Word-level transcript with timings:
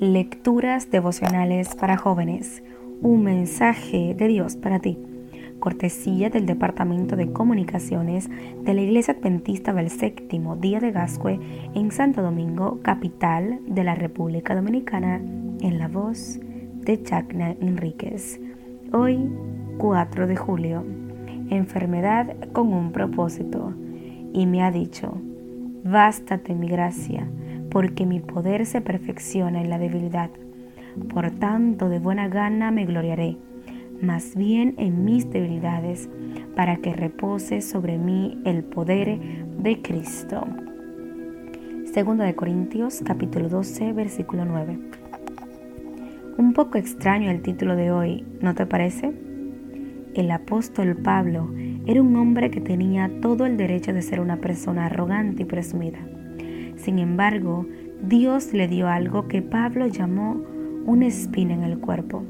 Lecturas 0.00 0.90
devocionales 0.90 1.76
para 1.76 1.96
jóvenes. 1.96 2.64
Un 3.00 3.22
mensaje 3.22 4.16
de 4.18 4.26
Dios 4.26 4.56
para 4.56 4.80
ti. 4.80 4.98
Cortesía 5.60 6.30
del 6.30 6.46
Departamento 6.46 7.14
de 7.14 7.32
Comunicaciones 7.32 8.28
de 8.64 8.74
la 8.74 8.80
Iglesia 8.80 9.14
Adventista 9.14 9.72
del 9.72 9.90
Séptimo 9.90 10.56
Día 10.56 10.80
de 10.80 10.90
Gascue 10.90 11.38
en 11.76 11.92
Santo 11.92 12.22
Domingo, 12.22 12.80
capital 12.82 13.60
de 13.68 13.84
la 13.84 13.94
República 13.94 14.56
Dominicana, 14.56 15.18
en 15.60 15.78
la 15.78 15.86
voz 15.86 16.40
de 16.80 17.00
Chacna 17.00 17.52
Enríquez. 17.60 18.40
Hoy, 18.92 19.30
4 19.78 20.26
de 20.26 20.34
julio. 20.34 20.84
Enfermedad 21.50 22.34
con 22.52 22.72
un 22.72 22.90
propósito. 22.90 23.72
Y 24.32 24.46
me 24.46 24.64
ha 24.64 24.72
dicho, 24.72 25.16
bástate 25.84 26.52
mi 26.56 26.66
gracia 26.66 27.28
porque 27.74 28.06
mi 28.06 28.20
poder 28.20 28.66
se 28.66 28.80
perfecciona 28.80 29.60
en 29.60 29.68
la 29.68 29.78
debilidad. 29.78 30.30
Por 31.12 31.32
tanto, 31.32 31.88
de 31.88 31.98
buena 31.98 32.28
gana 32.28 32.70
me 32.70 32.86
gloriaré, 32.86 33.36
más 34.00 34.36
bien 34.36 34.76
en 34.78 35.04
mis 35.04 35.28
debilidades, 35.28 36.08
para 36.54 36.76
que 36.76 36.92
repose 36.92 37.60
sobre 37.62 37.98
mí 37.98 38.40
el 38.44 38.62
poder 38.62 39.18
de 39.58 39.82
Cristo. 39.82 40.46
Segunda 41.92 42.24
de 42.24 42.36
Corintios 42.36 43.02
capítulo 43.04 43.48
12 43.48 43.92
versículo 43.92 44.44
9. 44.44 44.78
Un 46.38 46.52
poco 46.52 46.78
extraño 46.78 47.28
el 47.32 47.42
título 47.42 47.74
de 47.74 47.90
hoy, 47.90 48.24
¿no 48.40 48.54
te 48.54 48.66
parece? 48.66 49.12
El 50.14 50.30
apóstol 50.30 50.94
Pablo 50.94 51.50
era 51.86 52.00
un 52.00 52.14
hombre 52.14 52.52
que 52.52 52.60
tenía 52.60 53.10
todo 53.20 53.46
el 53.46 53.56
derecho 53.56 53.92
de 53.92 54.02
ser 54.02 54.20
una 54.20 54.36
persona 54.36 54.86
arrogante 54.86 55.42
y 55.42 55.46
presumida. 55.46 55.98
Sin 56.76 56.98
embargo, 56.98 57.66
Dios 58.02 58.52
le 58.52 58.68
dio 58.68 58.88
algo 58.88 59.28
que 59.28 59.42
Pablo 59.42 59.86
llamó 59.86 60.42
una 60.86 61.06
espina 61.06 61.54
en 61.54 61.62
el 61.62 61.78
cuerpo. 61.78 62.22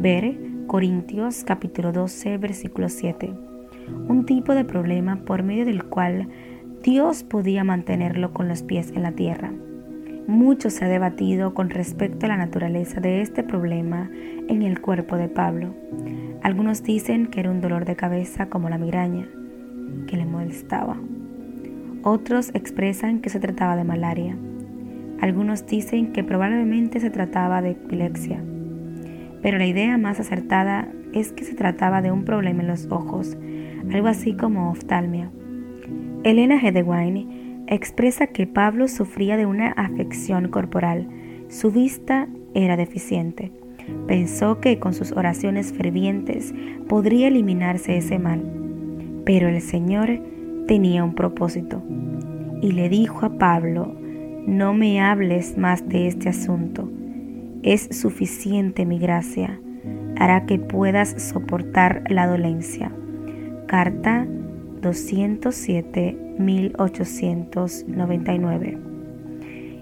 Ver 0.00 0.36
Corintios 0.66 1.44
capítulo 1.44 1.92
12 1.92 2.38
versículo 2.38 2.88
7. 2.88 3.34
Un 4.08 4.24
tipo 4.24 4.54
de 4.54 4.64
problema 4.64 5.16
por 5.24 5.42
medio 5.42 5.64
del 5.64 5.84
cual 5.84 6.28
Dios 6.82 7.22
podía 7.22 7.64
mantenerlo 7.64 8.32
con 8.32 8.48
los 8.48 8.62
pies 8.62 8.92
en 8.94 9.02
la 9.02 9.12
tierra. 9.12 9.52
Mucho 10.26 10.70
se 10.70 10.84
ha 10.84 10.88
debatido 10.88 11.52
con 11.52 11.70
respecto 11.70 12.26
a 12.26 12.30
la 12.30 12.36
naturaleza 12.36 13.00
de 13.00 13.20
este 13.20 13.42
problema 13.42 14.10
en 14.48 14.62
el 14.62 14.80
cuerpo 14.80 15.16
de 15.16 15.28
Pablo. 15.28 15.74
Algunos 16.42 16.82
dicen 16.82 17.26
que 17.26 17.40
era 17.40 17.50
un 17.50 17.60
dolor 17.60 17.84
de 17.84 17.96
cabeza 17.96 18.48
como 18.48 18.68
la 18.68 18.78
migraña, 18.78 19.28
que 20.06 20.16
le 20.16 20.24
molestaba. 20.24 20.96
Otros 22.06 22.50
expresan 22.52 23.20
que 23.20 23.30
se 23.30 23.40
trataba 23.40 23.76
de 23.76 23.84
malaria. 23.84 24.36
Algunos 25.22 25.66
dicen 25.66 26.12
que 26.12 26.22
probablemente 26.22 27.00
se 27.00 27.08
trataba 27.08 27.62
de 27.62 27.70
epilepsia. 27.70 28.44
Pero 29.40 29.56
la 29.56 29.64
idea 29.64 29.96
más 29.96 30.20
acertada 30.20 30.86
es 31.14 31.32
que 31.32 31.44
se 31.44 31.54
trataba 31.54 32.02
de 32.02 32.12
un 32.12 32.26
problema 32.26 32.60
en 32.60 32.68
los 32.68 32.88
ojos, 32.90 33.38
algo 33.90 34.08
así 34.08 34.34
como 34.34 34.70
oftalmia. 34.70 35.30
Elena 36.24 36.60
Hedewine 36.60 37.64
expresa 37.68 38.26
que 38.26 38.46
Pablo 38.46 38.86
sufría 38.88 39.38
de 39.38 39.46
una 39.46 39.68
afección 39.68 40.48
corporal. 40.48 41.08
Su 41.48 41.70
vista 41.70 42.28
era 42.52 42.76
deficiente. 42.76 43.50
Pensó 44.06 44.60
que 44.60 44.78
con 44.78 44.92
sus 44.92 45.12
oraciones 45.12 45.72
fervientes 45.72 46.52
podría 46.86 47.28
eliminarse 47.28 47.96
ese 47.96 48.18
mal. 48.18 48.42
Pero 49.24 49.48
el 49.48 49.62
Señor 49.62 50.20
tenía 50.66 51.04
un 51.04 51.14
propósito 51.14 51.82
y 52.60 52.72
le 52.72 52.88
dijo 52.88 53.24
a 53.26 53.38
Pablo, 53.38 53.94
no 54.46 54.74
me 54.74 55.00
hables 55.00 55.56
más 55.58 55.88
de 55.88 56.08
este 56.08 56.28
asunto, 56.28 56.90
es 57.62 57.88
suficiente 57.90 58.84
mi 58.86 58.98
gracia, 58.98 59.60
hará 60.16 60.46
que 60.46 60.58
puedas 60.58 61.22
soportar 61.22 62.02
la 62.08 62.26
dolencia. 62.26 62.90
Carta 63.66 64.26
207, 64.82 66.34
1899. 66.38 68.78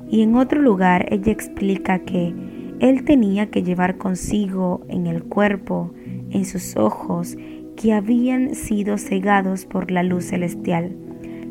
Y 0.08 0.22
en 0.22 0.36
otro 0.36 0.60
lugar 0.60 1.06
ella 1.10 1.32
explica 1.32 1.98
que 2.00 2.34
él 2.80 3.04
tenía 3.04 3.50
que 3.50 3.62
llevar 3.62 3.98
consigo 3.98 4.82
en 4.88 5.06
el 5.06 5.22
cuerpo, 5.24 5.92
en 6.30 6.44
sus 6.44 6.76
ojos 6.76 7.36
que 7.76 7.92
habían 7.92 8.54
sido 8.54 8.98
cegados 8.98 9.66
por 9.66 9.90
la 9.90 10.02
luz 10.02 10.26
celestial, 10.26 10.96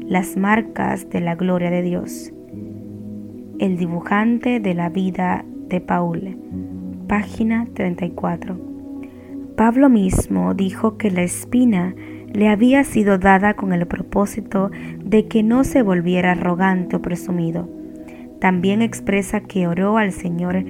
las 0.08 0.38
marcas 0.38 1.09
de 1.09 1.22
la 1.22 1.36
gloria 1.36 1.70
de 1.70 1.82
Dios. 1.82 2.32
El 3.59 3.78
dibujante 3.78 4.59
de 4.59 4.74
la 4.74 4.90
vida 4.90 5.46
de 5.68 5.82
Paul, 5.82 6.38
página 7.08 7.68
34. 7.74 8.72
Pablo 9.56 9.90
mismo 9.90 10.54
dijo 10.54 10.98
que 10.98 11.12
la 11.12 11.22
espina 11.22 11.94
le 12.34 12.48
había 12.48 12.84
sido 12.84 13.18
dada 13.18 13.53
con 13.56 13.74
el 13.74 13.86
propósito 13.86 14.72
de 15.03 15.28
que 15.28 15.44
no 15.44 15.64
se 15.64 15.82
volviera 15.84 16.32
arrogante 16.32 16.96
o 16.96 17.02
presumido. 17.02 17.70
También 18.40 18.82
expresa 18.82 19.42
que 19.42 19.68
oró 19.68 19.98
al 19.98 20.12
Señor 20.14 20.64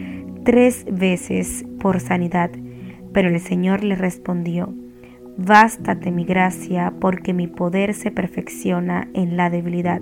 tres 0.43 0.85
veces 0.91 1.65
por 1.79 1.99
sanidad, 1.99 2.51
pero 3.13 3.29
el 3.29 3.39
Señor 3.39 3.83
le 3.83 3.95
respondió, 3.95 4.73
Bástate 5.43 6.11
mi 6.11 6.23
gracia, 6.23 6.93
porque 6.99 7.33
mi 7.33 7.47
poder 7.47 7.95
se 7.95 8.11
perfecciona 8.11 9.07
en 9.15 9.37
la 9.37 9.49
debilidad. 9.49 9.99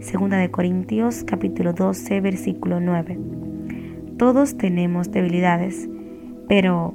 Segunda 0.00 0.38
de 0.38 0.50
Corintios 0.50 1.22
capítulo 1.22 1.74
12 1.74 2.22
versículo 2.22 2.80
9. 2.80 3.18
Todos 4.16 4.56
tenemos 4.56 5.10
debilidades, 5.10 5.86
pero 6.48 6.94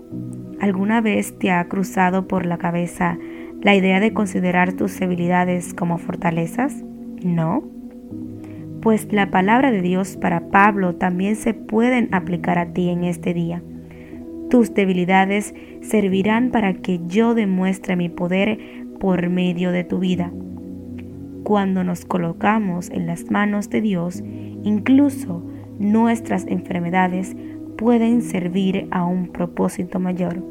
¿alguna 0.59 0.99
vez 1.01 1.37
te 1.37 1.51
ha 1.51 1.63
cruzado 1.67 2.27
por 2.27 2.47
la 2.47 2.57
cabeza 2.57 3.19
la 3.61 3.75
idea 3.75 3.99
de 3.99 4.13
considerar 4.13 4.73
tus 4.73 4.99
debilidades 4.99 5.75
como 5.75 5.99
fortalezas? 5.99 6.83
No. 7.23 7.61
Pues 8.81 9.13
la 9.13 9.29
palabra 9.29 9.69
de 9.69 9.83
Dios 9.83 10.17
para 10.17 10.49
Pablo 10.49 10.95
también 10.95 11.35
se 11.35 11.53
pueden 11.53 12.09
aplicar 12.15 12.57
a 12.57 12.73
ti 12.73 12.89
en 12.89 13.03
este 13.03 13.35
día. 13.35 13.61
Tus 14.49 14.73
debilidades 14.73 15.53
servirán 15.81 16.49
para 16.49 16.73
que 16.73 16.99
yo 17.07 17.35
demuestre 17.35 17.95
mi 17.95 18.09
poder 18.09 18.59
por 18.99 19.29
medio 19.29 19.71
de 19.71 19.83
tu 19.83 19.99
vida. 19.99 20.31
Cuando 21.43 21.83
nos 21.83 22.03
colocamos 22.05 22.89
en 22.89 23.05
las 23.05 23.29
manos 23.29 23.69
de 23.69 23.81
Dios, 23.81 24.23
incluso 24.63 25.43
nuestras 25.77 26.45
enfermedades 26.47 27.35
pueden 27.77 28.21
servir 28.21 28.87
a 28.91 29.05
un 29.05 29.27
propósito 29.27 29.99
mayor. 29.99 30.43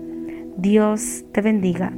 Dios 0.56 1.24
te 1.32 1.42
bendiga. 1.42 1.92